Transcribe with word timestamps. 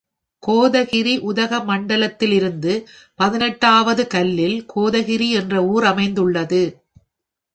கோதகிரி 0.43 1.13
உதகமண்டலத்திலிருந்து 1.29 2.73
பதினெட்டு 3.15 3.67
ஆவது 3.67 4.07
கல்லில் 4.07 4.65
கோதகிரி 4.75 5.29
என்ற 5.31 5.63
ஊர் 5.65 5.83
அமைந்துள்ளது. 5.83 6.63